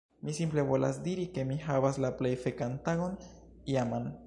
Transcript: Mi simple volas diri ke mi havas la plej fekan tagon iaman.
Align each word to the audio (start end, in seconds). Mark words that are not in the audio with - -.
Mi 0.27 0.33
simple 0.37 0.63
volas 0.69 0.97
diri 1.07 1.25
ke 1.35 1.43
mi 1.51 1.59
havas 1.67 2.01
la 2.05 2.11
plej 2.23 2.33
fekan 2.47 2.75
tagon 2.89 3.17
iaman. 3.77 4.13